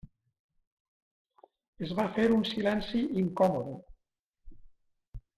Es 1.87 1.91
va 1.99 2.05
fer 2.15 2.25
un 2.37 2.41
silenci 2.53 3.01
incòmode. 3.25 3.75